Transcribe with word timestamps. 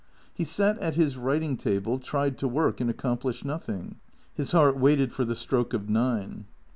He 0.33 0.45
sat 0.45 0.79
at 0.79 0.95
his 0.95 1.15
writing 1.15 1.55
table, 1.57 1.99
tried 1.99 2.39
to 2.39 2.47
work 2.47 2.81
and 2.81 2.89
accomplished 2.89 3.45
nothing. 3.45 3.97
His 4.33 4.51
heart 4.51 4.79
waited 4.79 5.13
for 5.13 5.25
the 5.25 5.35
stroke 5.35 5.73
of 5.75 5.89
nine. 5.89 6.45